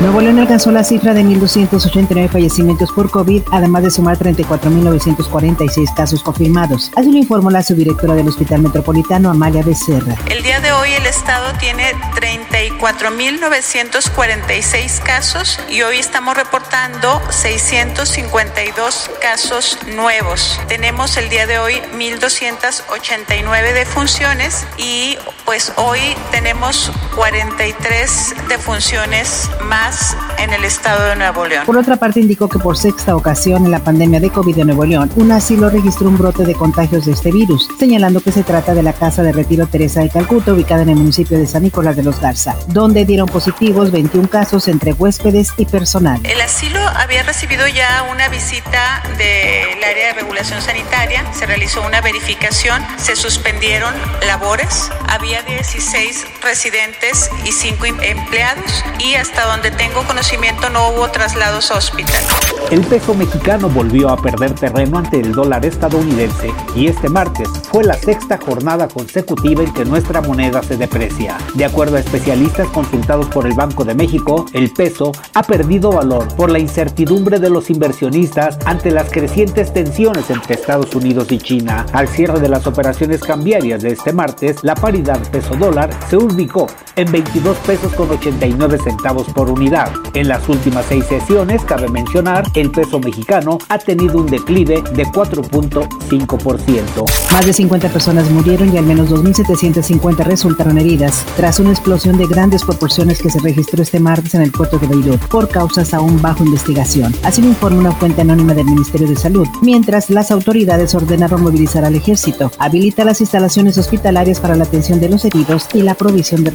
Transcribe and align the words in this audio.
Nuevo 0.00 0.20
León 0.20 0.38
alcanzó 0.38 0.70
la 0.70 0.84
cifra 0.84 1.12
de 1.12 1.24
1.289 1.24 2.28
fallecimientos 2.28 2.92
por 2.92 3.10
COVID, 3.10 3.42
además 3.50 3.82
de 3.82 3.90
sumar 3.90 4.16
34.946 4.16 5.92
casos 5.92 6.22
confirmados. 6.22 6.92
Así 6.94 7.10
lo 7.10 7.18
informó 7.18 7.50
la 7.50 7.64
subdirectora 7.64 8.14
del 8.14 8.28
Hospital 8.28 8.62
Metropolitano, 8.62 9.28
Amalia 9.28 9.64
Becerra. 9.64 10.14
El 10.30 10.44
día 10.44 10.60
de 10.60 10.70
hoy 10.70 10.92
el 10.92 11.04
Estado 11.04 11.52
tiene 11.58 11.94
34.946 12.14 15.02
casos 15.02 15.58
y 15.68 15.82
hoy 15.82 15.98
estamos 15.98 16.36
reportando 16.36 17.20
652 17.30 19.10
casos 19.20 19.80
nuevos. 19.96 20.60
Tenemos 20.68 21.16
el 21.16 21.28
día 21.28 21.48
de 21.48 21.58
hoy 21.58 21.74
1.289 21.96 23.74
defunciones 23.74 24.64
y 24.76 25.18
pues 25.44 25.72
hoy 25.74 25.98
tenemos 26.30 26.92
43 27.18 28.34
defunciones 28.48 29.50
más 29.64 30.16
en 30.38 30.52
el 30.52 30.64
estado 30.64 31.04
de 31.08 31.16
Nuevo 31.16 31.46
León. 31.46 31.66
Por 31.66 31.76
otra 31.76 31.96
parte, 31.96 32.20
indicó 32.20 32.48
que 32.48 32.60
por 32.60 32.78
sexta 32.78 33.16
ocasión 33.16 33.64
en 33.64 33.72
la 33.72 33.80
pandemia 33.80 34.20
de 34.20 34.30
COVID 34.30 34.54
de 34.54 34.64
Nuevo 34.64 34.84
León, 34.84 35.10
un 35.16 35.32
asilo 35.32 35.68
registró 35.68 36.06
un 36.06 36.16
brote 36.16 36.44
de 36.44 36.54
contagios 36.54 37.06
de 37.06 37.12
este 37.12 37.32
virus, 37.32 37.68
señalando 37.76 38.20
que 38.20 38.30
se 38.30 38.44
trata 38.44 38.72
de 38.72 38.84
la 38.84 38.92
Casa 38.92 39.24
de 39.24 39.32
Retiro 39.32 39.66
Teresa 39.66 40.00
de 40.00 40.10
Calcuta, 40.10 40.52
ubicada 40.52 40.82
en 40.82 40.90
el 40.90 40.96
municipio 40.96 41.36
de 41.36 41.48
San 41.48 41.64
Nicolás 41.64 41.96
de 41.96 42.04
los 42.04 42.20
Garza, 42.20 42.54
donde 42.68 43.04
dieron 43.04 43.26
positivos 43.26 43.90
21 43.90 44.28
casos 44.28 44.68
entre 44.68 44.92
huéspedes 44.92 45.50
y 45.56 45.66
personal. 45.66 46.20
El 46.22 46.40
asilo 46.40 46.78
había 46.94 47.24
recibido 47.24 47.66
ya 47.66 48.06
una 48.12 48.28
visita 48.28 49.02
del 49.18 49.82
área 49.82 50.06
de 50.06 50.12
regulación 50.20 50.62
sanitaria, 50.62 51.24
se 51.32 51.46
realizó 51.46 51.84
una 51.84 52.00
verificación, 52.00 52.80
se 52.96 53.16
suspendieron 53.16 53.92
labores, 54.24 54.88
había 55.08 55.42
16 55.42 56.24
residentes 56.42 57.07
y 57.46 57.52
5 57.52 57.86
empleados 58.02 58.84
y 58.98 59.14
hasta 59.14 59.46
donde 59.46 59.70
tengo 59.70 60.02
conocimiento 60.06 60.68
no 60.68 60.90
hubo 60.90 61.08
traslados 61.10 61.70
a 61.70 61.78
hospital. 61.78 62.22
El 62.70 62.82
peso 62.82 63.14
mexicano 63.14 63.70
volvió 63.70 64.10
a 64.10 64.20
perder 64.20 64.52
terreno 64.54 64.98
ante 64.98 65.18
el 65.18 65.32
dólar 65.32 65.64
estadounidense 65.64 66.52
y 66.74 66.88
este 66.88 67.08
martes 67.08 67.48
fue 67.70 67.82
la 67.82 67.94
sexta 67.94 68.38
jornada 68.38 68.88
consecutiva 68.88 69.62
en 69.62 69.72
que 69.72 69.86
nuestra 69.86 70.20
moneda 70.20 70.62
se 70.62 70.76
deprecia. 70.76 71.38
De 71.54 71.64
acuerdo 71.64 71.96
a 71.96 72.00
especialistas 72.00 72.68
consultados 72.68 73.26
por 73.28 73.46
el 73.46 73.54
Banco 73.54 73.86
de 73.86 73.94
México, 73.94 74.44
el 74.52 74.70
peso 74.70 75.12
ha 75.32 75.42
perdido 75.42 75.90
valor 75.92 76.28
por 76.36 76.50
la 76.50 76.58
incertidumbre 76.58 77.38
de 77.38 77.48
los 77.48 77.70
inversionistas 77.70 78.58
ante 78.66 78.90
las 78.90 79.10
crecientes 79.10 79.72
tensiones 79.72 80.28
entre 80.28 80.56
Estados 80.56 80.94
Unidos 80.94 81.32
y 81.32 81.38
China. 81.38 81.86
Al 81.92 82.06
cierre 82.06 82.38
de 82.38 82.50
las 82.50 82.66
operaciones 82.66 83.22
cambiarias 83.22 83.80
de 83.82 83.92
este 83.92 84.12
martes, 84.12 84.56
la 84.62 84.74
paridad 84.74 85.18
peso 85.30 85.54
dólar 85.56 85.88
se 86.10 86.18
ubicó 86.18 86.66
en 86.98 87.10
22 87.12 87.56
pesos 87.58 87.94
con 87.94 88.10
89 88.10 88.78
centavos 88.82 89.28
por 89.28 89.48
unidad 89.48 89.92
en 90.14 90.26
las 90.26 90.48
últimas 90.48 90.84
seis 90.86 91.04
sesiones, 91.06 91.62
cabe 91.62 91.88
mencionar, 91.88 92.44
el 92.54 92.72
peso 92.72 92.98
mexicano 92.98 93.58
ha 93.68 93.78
tenido 93.78 94.18
un 94.18 94.26
declive 94.26 94.82
de 94.94 95.06
4.5%. 95.06 97.32
Más 97.32 97.46
de 97.46 97.52
50 97.52 97.88
personas 97.90 98.28
murieron 98.30 98.74
y 98.74 98.78
al 98.78 98.84
menos 98.84 99.10
2.750 99.10 100.24
resultaron 100.24 100.76
heridas 100.76 101.24
tras 101.36 101.60
una 101.60 101.70
explosión 101.70 102.18
de 102.18 102.26
grandes 102.26 102.64
proporciones 102.64 103.22
que 103.22 103.30
se 103.30 103.38
registró 103.38 103.80
este 103.80 104.00
martes 104.00 104.34
en 104.34 104.42
el 104.42 104.50
puerto 104.50 104.78
de 104.78 104.88
Beirut 104.88 105.20
por 105.28 105.48
causas 105.48 105.94
aún 105.94 106.20
bajo 106.20 106.44
investigación. 106.44 107.14
Así 107.22 107.40
lo 107.40 107.48
informa 107.48 107.78
una 107.78 107.92
fuente 107.92 108.22
anónima 108.22 108.54
del 108.54 108.66
Ministerio 108.66 109.06
de 109.06 109.14
Salud, 109.14 109.46
mientras 109.62 110.10
las 110.10 110.32
autoridades 110.32 110.96
ordenaron 110.96 111.44
movilizar 111.44 111.84
al 111.84 111.94
ejército, 111.94 112.50
habilita 112.58 113.04
las 113.04 113.20
instalaciones 113.20 113.78
hospitalarias 113.78 114.40
para 114.40 114.56
la 114.56 114.64
atención 114.64 114.98
de 114.98 115.08
los 115.08 115.24
heridos 115.24 115.68
y 115.74 115.82
la 115.82 115.94
provisión 115.94 116.42
de 116.42 116.50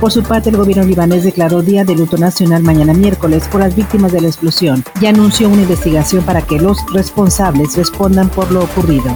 Por 0.00 0.10
su 0.10 0.22
parte, 0.22 0.48
el 0.48 0.56
gobierno 0.56 0.84
libanés 0.84 1.22
declaró 1.22 1.60
día 1.60 1.84
de 1.84 1.94
luto 1.94 2.16
Nacional 2.16 2.62
mañana 2.62 2.94
miércoles 2.94 3.46
por 3.50 3.60
las 3.60 3.76
víctimas 3.76 4.10
de 4.10 4.22
la 4.22 4.28
explosión 4.28 4.82
y 5.00 5.06
anunció 5.06 5.50
una 5.50 5.62
investigación 5.62 6.24
para 6.24 6.40
que 6.42 6.58
los 6.58 6.78
responsables 6.94 7.76
respondan 7.76 8.30
por 8.30 8.50
lo 8.52 8.64
ocurrido. 8.64 9.14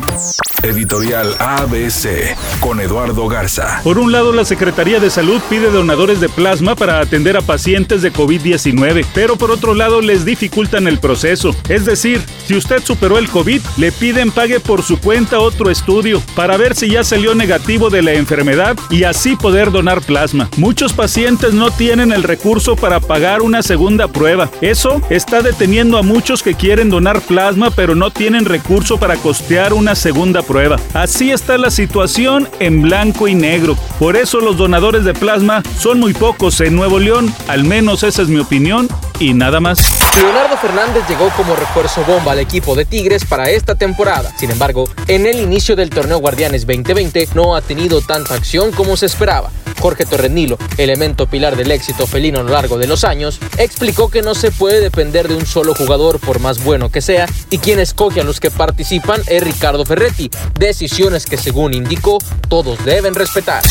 Editorial 0.65 1.37
ABC 1.41 2.35
con 2.59 2.81
Eduardo 2.81 3.29
Garza. 3.29 3.83
Por 3.85 3.99
un 3.99 4.13
lado, 4.13 4.33
la 4.33 4.47
Secretaría 4.47 4.99
de 4.99 5.11
Salud 5.11 5.39
pide 5.51 5.71
donadores 5.71 6.21
de 6.21 6.31
plasma 6.31 6.75
para 6.75 7.01
atender 7.01 7.37
a 7.37 7.43
pacientes 7.43 8.01
de 8.01 8.11
COVID-19, 8.11 9.05
pero 9.13 9.37
por 9.37 9.51
otro 9.51 9.75
lado 9.75 10.01
les 10.01 10.25
dificultan 10.25 10.89
el 10.89 10.99
proceso. 11.01 11.55
Es 11.69 11.85
decir, 11.85 12.23
si 12.47 12.57
usted 12.57 12.83
superó 12.83 13.19
el 13.19 13.29
COVID, 13.29 13.61
le 13.77 13.93
piden 13.93 14.31
pague 14.31 14.59
por 14.59 14.83
su 14.83 14.99
cuenta 14.99 15.39
otro 15.39 15.71
estudio 15.71 16.23
para 16.35 16.57
ver 16.57 16.75
si 16.75 16.89
ya 16.89 17.05
salió 17.05 17.35
negativo 17.35 17.91
de 17.91 18.01
la 18.01 18.15
enfermedad 18.15 18.75
y 18.89 19.05
así 19.05 19.37
poder 19.37 19.71
donar 19.71 20.01
plasma. 20.01 20.49
Muchos 20.57 20.95
pacientes 20.95 21.53
no 21.53 21.73
tienen 21.73 22.11
el 22.11 22.23
recurso 22.23 22.75
para 22.75 23.01
pagar 23.01 23.43
una 23.43 23.63
segunda 23.63 24.09
prueba. 24.09 24.51
Eso 24.63 25.03
está 25.11 25.43
deteniendo 25.43 25.99
a 25.99 26.03
muchos 26.03 26.43
que 26.43 26.55
quieren 26.55 26.89
donar 26.89 27.21
plasma 27.21 27.71
pero 27.71 27.95
no 27.95 28.11
tienen 28.11 28.47
recurso 28.47 28.97
para 28.97 29.17
costear 29.17 29.75
una 29.75 29.95
segunda 29.95 30.41
prueba 30.41 30.54
Así 30.93 31.33
está 31.33 31.59
la 31.59 31.69
situación 31.69 32.49
en 32.61 32.83
blanco 32.83 33.27
y 33.27 33.35
negro. 33.35 33.77
Por 33.99 34.17
eso 34.17 34.39
los 34.39 34.57
donadores 34.57 35.05
de 35.05 35.13
plasma 35.13 35.65
son 35.81 35.99
muy 35.99 36.15
pocos 36.15 36.61
en 36.61 36.77
Nuevo 36.77 37.01
León, 37.01 37.35
al 37.49 37.65
menos 37.65 38.05
esa 38.05 38.23
es 38.23 38.29
mi 38.29 38.39
opinión 38.39 38.89
y 39.19 39.35
nada 39.35 39.59
más. 39.59 39.81
Leonardo 40.17 40.57
Fernández 40.59 41.03
llegó 41.09 41.29
como 41.37 41.57
refuerzo 41.57 42.05
bomba 42.05 42.33
al 42.33 42.39
equipo 42.39 42.77
de 42.77 42.85
Tigres 42.85 43.25
para 43.25 43.51
esta 43.51 43.75
temporada. 43.75 44.31
Sin 44.37 44.53
embargo, 44.53 44.89
en 45.09 45.27
el 45.27 45.41
inicio 45.41 45.75
del 45.75 45.91
torneo 45.91 46.19
Guardianes 46.19 46.65
2020 46.65 47.31
no 47.35 47.57
ha 47.57 47.61
tenido 47.61 48.01
tanta 48.01 48.35
acción 48.35 48.71
como 48.71 48.97
se 48.97 49.07
esperaba. 49.07 49.51
Jorge 49.84 50.06
Torrenilo, 50.06 50.56
elemento 50.78 51.27
pilar 51.27 51.56
del 51.56 51.71
éxito 51.71 52.06
felino 52.06 52.41
a 52.41 52.43
lo 52.43 52.49
largo 52.49 52.78
de 52.78 52.87
los 52.87 53.05
años, 53.05 53.39
explicó 53.59 54.09
que 54.09 54.22
no 54.22 54.34
se 54.34 54.50
puede 54.50 54.81
depender 54.81 55.28
de 55.28 55.34
un 55.34 55.45
solo 55.45 55.75
jugador 55.75 56.21
por 56.21 56.41
más 56.41 56.65
bueno 56.65 56.89
que 56.91 57.03
sea 57.03 57.27
y 57.50 57.59
quien 57.59 57.78
escoge 57.78 58.23
a 58.23 58.25
los 58.25 58.41
que 58.41 58.50
participan 58.50 59.21
es 59.27 59.44
Ricardo 59.44 59.84
Ferretti, 59.84 60.31
decisiones 60.59 61.27
que 61.27 61.37
según 61.37 61.75
indicó 61.75 62.17
todos 62.49 62.83
deben 62.87 63.15
respetar. 63.15 63.62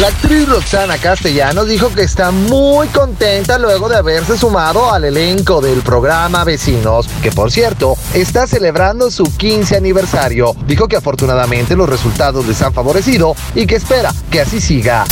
La 0.00 0.08
actriz 0.08 0.48
Roxana 0.48 0.98
Castellanos 0.98 1.68
dijo 1.68 1.94
que 1.94 2.02
está 2.02 2.32
muy 2.32 2.88
contenta 2.88 3.56
luego 3.56 3.88
de 3.88 3.94
haberse 3.94 4.36
sumado 4.36 4.90
al 4.90 5.04
elenco 5.04 5.60
del 5.60 5.82
programa 5.82 6.42
Vecinos, 6.42 7.06
que 7.22 7.30
por 7.30 7.52
cierto 7.52 7.96
está 8.14 8.48
celebrando 8.48 9.12
su 9.12 9.22
15 9.22 9.76
aniversario. 9.76 10.56
Dijo 10.66 10.88
que 10.88 10.96
afortunadamente 10.96 11.76
los 11.76 11.88
resultados 11.88 12.48
les 12.48 12.60
han 12.62 12.74
favorecido 12.74 13.36
y 13.54 13.66
que 13.66 13.76
espera 13.76 14.12
que 14.28 14.40
así 14.40 14.60
siga. 14.60 15.04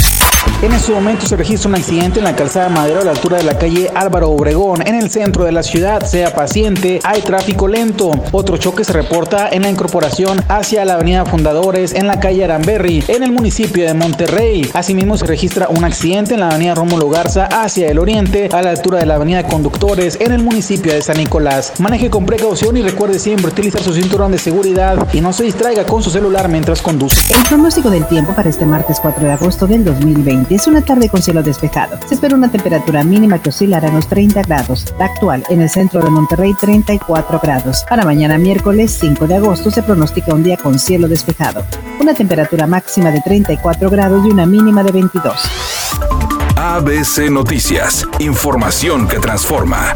En 0.62 0.72
este 0.72 0.92
momento 0.92 1.24
se 1.24 1.38
registra 1.38 1.70
un 1.70 1.74
accidente 1.74 2.18
en 2.18 2.24
la 2.26 2.36
calzada 2.36 2.68
Madero 2.68 3.00
a 3.00 3.04
la 3.04 3.12
altura 3.12 3.38
de 3.38 3.44
la 3.44 3.56
calle 3.56 3.90
Álvaro 3.94 4.28
Obregón, 4.28 4.86
en 4.86 4.94
el 4.94 5.10
centro 5.10 5.44
de 5.44 5.52
la 5.52 5.62
ciudad. 5.62 6.04
Sea 6.04 6.34
paciente, 6.34 7.00
hay 7.02 7.22
tráfico 7.22 7.66
lento. 7.66 8.10
Otro 8.30 8.58
choque 8.58 8.84
se 8.84 8.92
reporta 8.92 9.48
en 9.50 9.62
la 9.62 9.70
incorporación 9.70 10.38
hacia 10.48 10.84
la 10.84 10.94
avenida 10.96 11.24
Fundadores 11.24 11.94
en 11.94 12.06
la 12.06 12.20
calle 12.20 12.44
Aramberri, 12.44 13.02
en 13.08 13.22
el 13.22 13.32
municipio 13.32 13.86
de 13.86 13.94
Monterrey. 13.94 14.70
Asimismo 14.74 15.16
se 15.16 15.26
registra 15.26 15.66
un 15.70 15.82
accidente 15.82 16.34
en 16.34 16.40
la 16.40 16.50
avenida 16.50 16.74
Rómulo 16.74 17.08
Garza 17.08 17.46
hacia 17.46 17.88
el 17.88 17.98
oriente, 17.98 18.50
a 18.52 18.60
la 18.60 18.68
altura 18.68 18.98
de 18.98 19.06
la 19.06 19.14
avenida 19.14 19.44
Conductores, 19.44 20.18
en 20.20 20.32
el 20.32 20.42
municipio 20.42 20.92
de 20.92 21.00
San 21.00 21.16
Nicolás. 21.16 21.72
Maneje 21.78 22.10
con 22.10 22.26
precaución 22.26 22.76
y 22.76 22.82
recuerde 22.82 23.18
siempre 23.18 23.50
utilizar 23.50 23.80
su 23.80 23.94
cinturón 23.94 24.32
de 24.32 24.38
seguridad 24.38 25.08
y 25.14 25.22
no 25.22 25.32
se 25.32 25.44
distraiga 25.44 25.86
con 25.86 26.02
su 26.02 26.10
celular 26.10 26.50
mientras 26.50 26.82
conduce. 26.82 27.32
El 27.32 27.48
pronóstico 27.48 27.88
del 27.88 28.06
tiempo 28.06 28.34
para 28.34 28.50
este 28.50 28.66
martes 28.66 28.98
4 29.00 29.24
de 29.24 29.32
agosto 29.32 29.66
del 29.66 29.86
2020 29.86 30.49
es 30.54 30.66
una 30.66 30.82
tarde 30.82 31.08
con 31.08 31.22
cielo 31.22 31.42
despejado. 31.42 31.98
Se 32.06 32.14
espera 32.14 32.34
una 32.34 32.50
temperatura 32.50 33.04
mínima 33.04 33.40
que 33.40 33.50
oscilará 33.50 33.88
en 33.88 33.94
los 33.94 34.08
30 34.08 34.42
grados. 34.42 34.86
La 34.98 35.06
actual 35.06 35.44
en 35.48 35.60
el 35.60 35.70
centro 35.70 36.02
de 36.02 36.10
Monterrey 36.10 36.54
34 36.60 37.40
grados. 37.42 37.84
Para 37.88 38.04
mañana 38.04 38.38
miércoles 38.38 38.96
5 39.00 39.26
de 39.26 39.36
agosto 39.36 39.70
se 39.70 39.82
pronostica 39.82 40.34
un 40.34 40.42
día 40.42 40.56
con 40.56 40.78
cielo 40.78 41.08
despejado. 41.08 41.64
Una 42.00 42.14
temperatura 42.14 42.66
máxima 42.66 43.10
de 43.10 43.20
34 43.20 43.90
grados 43.90 44.26
y 44.26 44.30
una 44.30 44.46
mínima 44.46 44.82
de 44.82 44.92
22. 44.92 45.34
ABC 46.56 47.30
Noticias. 47.30 48.06
Información 48.18 49.08
que 49.08 49.18
transforma. 49.18 49.94